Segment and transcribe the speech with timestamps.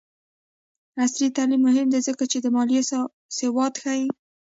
[1.01, 2.81] عصري تعلیم مهم دی ځکه چې د مالي
[3.37, 4.05] سواد ښيي.